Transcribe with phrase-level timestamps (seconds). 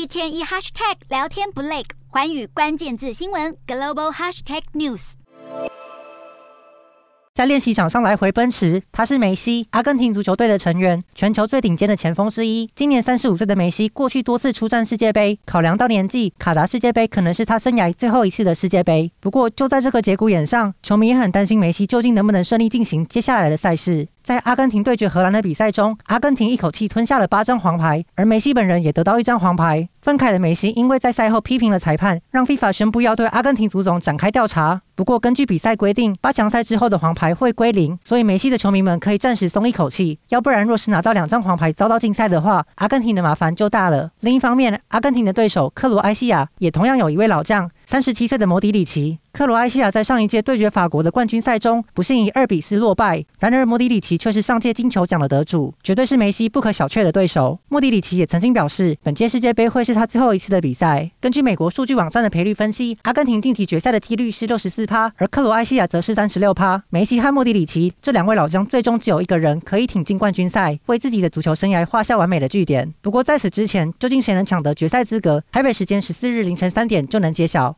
[0.00, 5.12] 一天一 hashtag 聊天不累，寰宇关键字新闻 global hashtag news。
[7.34, 12.66] 在练习场上来回奔驰，他是梅西，阿根廷足球队的成员，全球最顶尖的前锋之一。
[12.74, 19.12] 今年三十五岁的梅西，过去多次出战世界杯，考量到年纪，卡达世界杯可能是他生涯最后一次的世界杯。
[19.20, 24.08] 不过，就在这个节骨眼上，球迷也很担心梅西究竟能不能顺利进行接下来的赛事。
[24.22, 29.88] 在阿根廷对决荷兰的比赛中，阿根廷一口气吞下了八张黄牌，而梅西本人也得到一张黄牌。
[30.02, 34.80] 愤慨的梅西因为在赛后批评了裁判，让 FIFA 宣布要对阿根廷足总展开调查。
[34.94, 40.18] 不过，根据比赛规定，八强赛之后的黄牌会归零，所以梅西的球迷们可以暂时松一口气。
[40.28, 44.10] 要不然，若是拿到两张黄牌遭到禁赛的话，阿根廷的麻烦就大了。
[44.20, 47.70] 另一方面，阿根廷的对手克罗埃西亚也同样有一位老将。
[47.84, 53.24] 三十七岁的莫迪里奇，克罗埃西亚在上一届对决法国的冠军赛中不幸以二比四落败。
[53.38, 57.58] 然而，莫迪里奇却是上届金球奖的得主，绝对是梅西不可小觑的对手。
[57.68, 61.10] 莫迪里奇也曾经表示，本届世界杯会是他最后一次的比赛。
[61.20, 66.82] 根据美国数据网站的赔率分析，阿根廷晋级决赛的几率是六十四趴，而克罗埃西亚则是三十六趴。
[66.90, 72.92] 梅西和莫迪里奇这两位老将，最终只有一个人可以挺进冠军赛，为自己的足球生涯画下完美的句点。
[73.00, 75.42] 不过在此之前，究竟谁能抢得决赛资格？
[75.52, 77.76] 台北时间十四日凌晨三点就能揭晓。